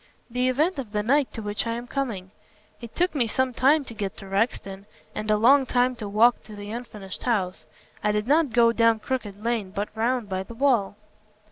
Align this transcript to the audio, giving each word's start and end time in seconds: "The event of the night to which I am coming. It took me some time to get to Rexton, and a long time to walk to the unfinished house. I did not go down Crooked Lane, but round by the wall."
"The 0.31 0.49
event 0.49 0.79
of 0.79 0.93
the 0.93 1.03
night 1.03 1.31
to 1.33 1.43
which 1.43 1.67
I 1.67 1.73
am 1.73 1.85
coming. 1.85 2.31
It 2.81 2.95
took 2.95 3.13
me 3.13 3.27
some 3.27 3.53
time 3.53 3.85
to 3.85 3.93
get 3.93 4.17
to 4.17 4.25
Rexton, 4.27 4.87
and 5.13 5.29
a 5.29 5.37
long 5.37 5.67
time 5.67 5.95
to 5.97 6.09
walk 6.09 6.41
to 6.45 6.55
the 6.55 6.71
unfinished 6.71 7.21
house. 7.21 7.67
I 8.03 8.11
did 8.11 8.25
not 8.25 8.51
go 8.51 8.71
down 8.71 8.97
Crooked 8.97 9.43
Lane, 9.43 9.69
but 9.69 9.95
round 9.95 10.27
by 10.27 10.41
the 10.41 10.55
wall." 10.55 10.95